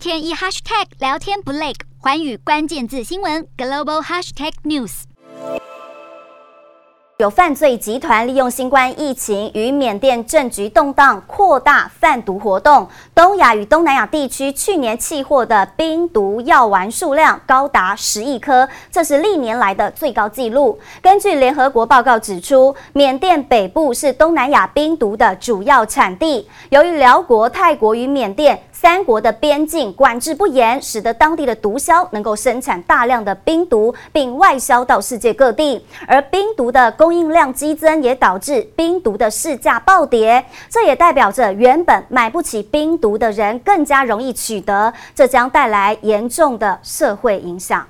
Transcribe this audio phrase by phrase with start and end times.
[0.00, 5.02] 天一 hashtag 聊天不累，寰宇关键字新闻 global hashtag news。
[7.18, 12.88] 有犯罪集团利用新冠疫情与缅甸政局动荡，扩大贩毒活动。
[13.14, 20.80] 东亚与东南亚地区去年弃货的冰毒药丸数量高达十亿颗，这是历年来的最高纪录。
[21.02, 26.48] 根据联合国报告指出，缅甸北部是东南亚冰毒的主要产地。
[26.70, 35.84] 由于寮国、泰国与缅甸三国的边境管制不严，使得当地的毒枭能够生产大量的冰毒，并外销到世界各地。
[36.06, 40.42] 而冰毒的供应量激增，也导致冰毒的市价暴跌。
[40.70, 47.86] 这也代表着原本买不起冰毒的人更加容易取得，这将带来严重的社会影响。